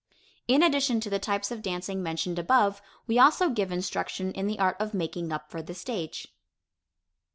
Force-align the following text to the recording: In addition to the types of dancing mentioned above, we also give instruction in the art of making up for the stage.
In 0.47 0.63
addition 0.63 0.99
to 1.01 1.11
the 1.11 1.19
types 1.19 1.51
of 1.51 1.61
dancing 1.61 2.01
mentioned 2.01 2.39
above, 2.39 2.81
we 3.05 3.19
also 3.19 3.49
give 3.51 3.71
instruction 3.71 4.31
in 4.31 4.47
the 4.47 4.57
art 4.57 4.77
of 4.79 4.95
making 4.95 5.31
up 5.31 5.51
for 5.51 5.61
the 5.61 5.75
stage. 5.75 6.29